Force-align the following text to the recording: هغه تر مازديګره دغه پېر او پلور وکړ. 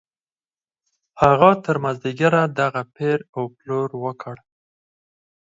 هغه 1.21 1.49
تر 1.63 1.75
مازديګره 1.83 2.43
دغه 2.59 2.81
پېر 2.95 3.17
او 3.35 3.43
پلور 3.57 3.89
وکړ. 4.03 4.35